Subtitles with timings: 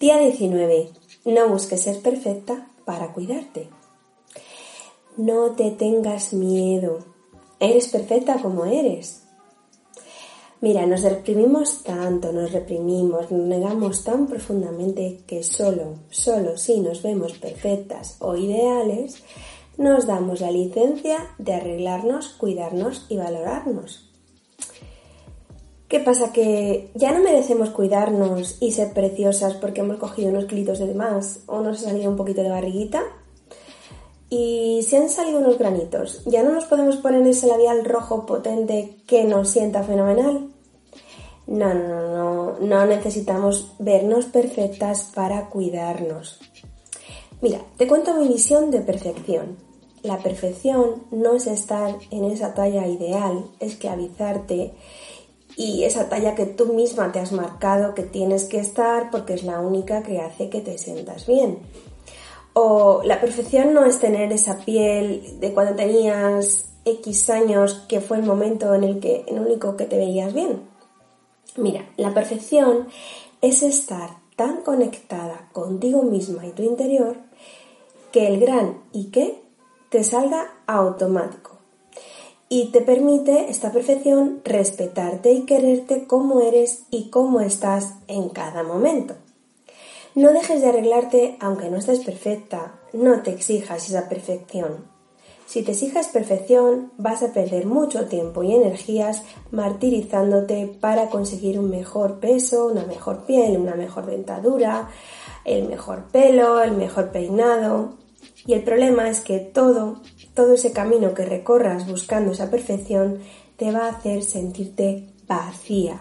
[0.00, 0.88] Día 19.
[1.26, 3.68] No busques ser perfecta para cuidarte.
[5.18, 7.00] No te tengas miedo.
[7.58, 9.24] Eres perfecta como eres.
[10.62, 17.02] Mira, nos reprimimos tanto, nos reprimimos, nos negamos tan profundamente que solo, solo si nos
[17.02, 19.22] vemos perfectas o ideales,
[19.76, 24.10] nos damos la licencia de arreglarnos, cuidarnos y valorarnos.
[25.90, 26.32] ¿Qué pasa?
[26.32, 31.40] Que ya no merecemos cuidarnos y ser preciosas porque hemos cogido unos kilitos de más
[31.46, 33.02] o nos ha salido un poquito de barriguita.
[34.28, 38.98] Y si han salido unos granitos, ¿ya no nos podemos poner ese labial rojo potente
[39.08, 40.50] que nos sienta fenomenal?
[41.48, 46.38] No, no, no, no necesitamos vernos perfectas para cuidarnos.
[47.40, 49.56] Mira, te cuento mi visión de perfección.
[50.04, 54.72] La perfección no es estar en esa talla ideal, esclavizarte
[55.60, 59.42] y esa talla que tú misma te has marcado que tienes que estar porque es
[59.42, 61.58] la única que hace que te sientas bien.
[62.54, 68.16] O la perfección no es tener esa piel de cuando tenías X años que fue
[68.16, 70.62] el momento en el que el único que te veías bien.
[71.58, 72.88] Mira, la perfección
[73.42, 77.18] es estar tan conectada contigo misma y tu interior
[78.12, 79.42] que el gran y qué
[79.90, 81.59] te salga automático
[82.52, 88.64] y te permite esta perfección respetarte y quererte como eres y cómo estás en cada
[88.64, 89.14] momento.
[90.16, 94.90] No dejes de arreglarte aunque no estés perfecta, no te exijas esa perfección.
[95.46, 99.22] Si te exijas perfección, vas a perder mucho tiempo y energías
[99.52, 104.88] martirizándote para conseguir un mejor peso, una mejor piel, una mejor dentadura,
[105.44, 107.99] el mejor pelo, el mejor peinado.
[108.46, 110.00] Y el problema es que todo
[110.34, 113.18] todo ese camino que recorras buscando esa perfección
[113.56, 116.00] te va a hacer sentirte vacía.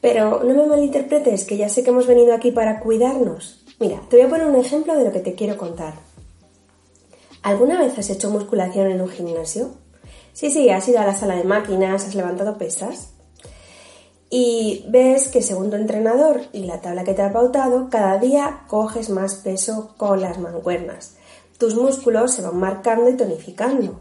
[0.00, 3.64] Pero no me malinterpretes, que ya sé que hemos venido aquí para cuidarnos.
[3.78, 5.94] Mira, te voy a poner un ejemplo de lo que te quiero contar.
[7.42, 9.70] ¿Alguna vez has hecho musculación en un gimnasio?
[10.32, 13.11] Sí, sí, has ido a la sala de máquinas, has levantado pesas.
[14.34, 18.62] Y ves que según tu entrenador y la tabla que te ha pautado, cada día
[18.66, 21.16] coges más peso con las mancuernas
[21.62, 24.00] tus músculos se van marcando y tonificando.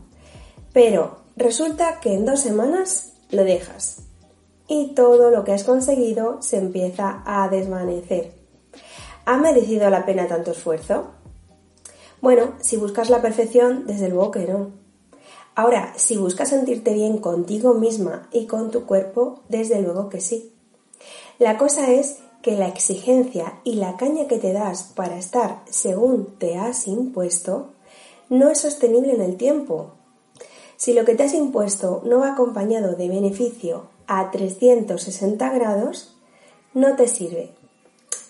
[0.73, 3.99] Pero resulta que en dos semanas lo dejas
[4.67, 8.33] y todo lo que has conseguido se empieza a desvanecer.
[9.25, 11.11] ¿Ha merecido la pena tanto esfuerzo?
[12.19, 14.71] Bueno, si buscas la perfección, desde luego que no.
[15.61, 20.51] Ahora, si buscas sentirte bien contigo misma y con tu cuerpo, desde luego que sí.
[21.37, 26.35] La cosa es que la exigencia y la caña que te das para estar según
[26.39, 27.69] te has impuesto
[28.27, 29.91] no es sostenible en el tiempo.
[30.77, 36.17] Si lo que te has impuesto no va acompañado de beneficio a 360 grados,
[36.73, 37.51] no te sirve.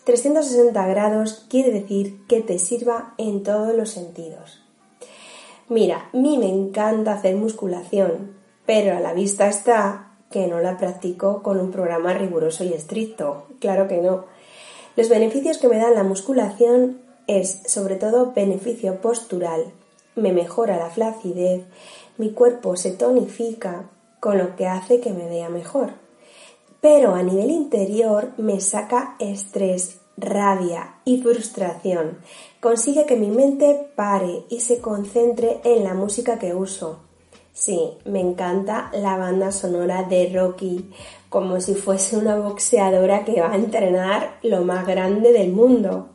[0.04, 4.61] 360 grados quiere decir que te sirva en todos los sentidos.
[5.72, 10.78] Mira, a mí me encanta hacer musculación, pero a la vista está que no la
[10.78, 13.46] practico con un programa riguroso y estricto.
[13.62, 14.26] Claro que no.
[14.98, 19.72] Los beneficios que me da la musculación es sobre todo beneficio postural.
[20.18, 21.64] Me mejora la flacidez,
[22.18, 23.90] mi cuerpo se tonifica,
[24.20, 25.92] con lo que hace que me vea mejor.
[26.82, 32.20] Pero a nivel interior me saca estrés, rabia y frustración.
[32.60, 37.00] Consigue que mi mente pare y se concentre en la música que uso
[37.54, 40.90] Sí, me encanta la banda sonora de Rocky,
[41.30, 46.10] como si fuese una boxeadora que va a entrenar lo más grande del mundo.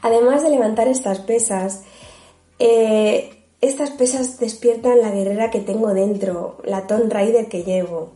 [0.00, 1.84] Además de levantar estas pesas,
[2.58, 8.12] eh, estas pesas despiertan la guerrera que tengo dentro, la Tomb Raider que llevo.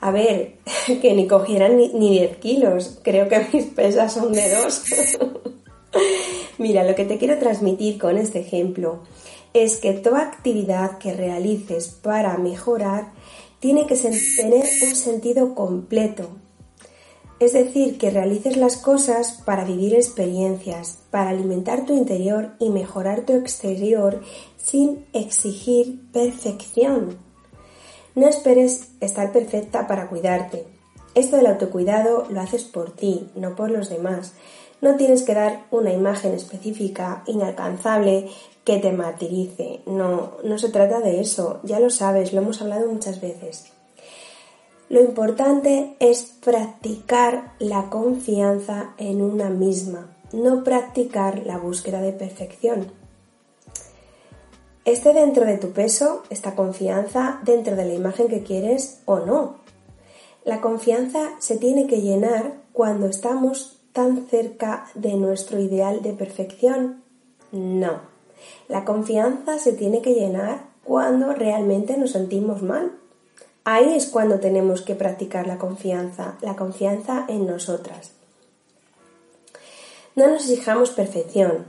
[0.00, 0.58] A ver,
[1.02, 4.82] que ni cogieran ni, ni 10 kilos, creo que mis pesas son de dos.
[6.58, 9.02] Mira, lo que te quiero transmitir con este ejemplo
[9.54, 13.12] es que toda actividad que realices para mejorar
[13.60, 16.28] tiene que tener un sentido completo.
[17.40, 23.24] Es decir, que realices las cosas para vivir experiencias, para alimentar tu interior y mejorar
[23.24, 24.20] tu exterior
[24.56, 27.27] sin exigir perfección.
[28.18, 30.66] No esperes estar perfecta para cuidarte.
[31.14, 34.32] Esto del autocuidado lo haces por ti, no por los demás.
[34.80, 38.28] No tienes que dar una imagen específica, inalcanzable,
[38.64, 39.82] que te martirice.
[39.86, 43.66] No, no se trata de eso, ya lo sabes, lo hemos hablado muchas veces.
[44.88, 52.90] Lo importante es practicar la confianza en una misma, no practicar la búsqueda de perfección.
[54.88, 59.56] Esté dentro de tu peso, esta confianza, dentro de la imagen que quieres o no.
[60.46, 67.02] La confianza se tiene que llenar cuando estamos tan cerca de nuestro ideal de perfección.
[67.52, 68.00] No.
[68.66, 72.92] La confianza se tiene que llenar cuando realmente nos sentimos mal,
[73.64, 78.12] Ahí es cuando tenemos que practicar la confianza, la confianza en nosotras.
[80.16, 81.66] No nos exijamos perfección.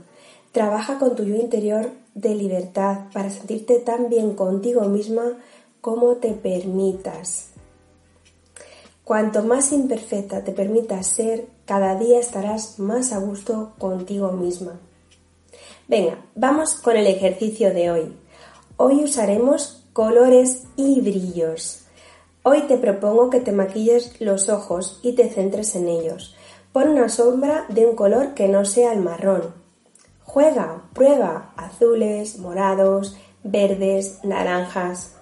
[0.52, 1.90] Trabaja con tu yo interior
[2.20, 5.38] de libertad para sentirte tan bien contigo misma
[5.80, 7.48] como te permitas.
[9.04, 14.78] Cuanto más imperfecta te permitas ser, cada día estarás más a gusto contigo misma.
[15.88, 18.16] Venga, vamos con el ejercicio de hoy.
[18.76, 21.84] Hoy usaremos colores y brillos.
[22.42, 26.36] Hoy te propongo que te maquilles los ojos y te centres en ellos.
[26.72, 29.59] Pon una sombra de un color que no sea el marrón.
[30.32, 35.16] Juega, prueba azules, morados, verdes, naranjas.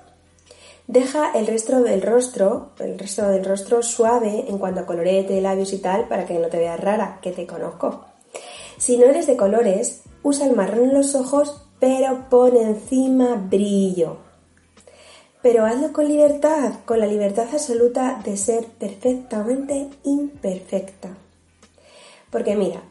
[0.87, 5.73] Deja el resto del rostro, el resto del rostro suave en cuanto a colorete, labios
[5.73, 8.05] y tal, para que no te veas rara, que te conozco.
[8.77, 14.29] Si no eres de colores, usa el marrón en los ojos, pero pon encima brillo
[15.43, 21.17] pero hazlo con libertad, con la libertad absoluta de ser perfectamente imperfecta.
[22.31, 22.83] Porque mira,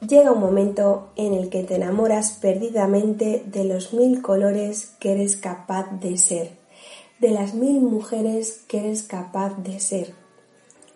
[0.00, 5.36] llega un momento en el que te enamoras perdidamente de los mil colores que eres
[5.36, 6.58] capaz de ser,
[7.18, 10.14] de las mil mujeres que eres capaz de ser.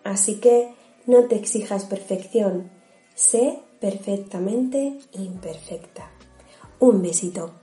[0.05, 0.75] Así que
[1.07, 2.71] no te exijas perfección,
[3.15, 6.11] sé perfectamente imperfecta.
[6.79, 7.60] Un besito.